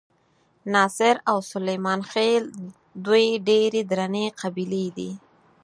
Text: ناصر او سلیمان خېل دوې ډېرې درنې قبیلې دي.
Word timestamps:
ناصر 0.73 1.15
او 1.29 1.37
سلیمان 1.51 1.99
خېل 2.11 2.43
دوې 3.05 3.27
ډېرې 3.47 3.81
درنې 3.91 4.25
قبیلې 4.41 4.85
دي. 4.97 5.11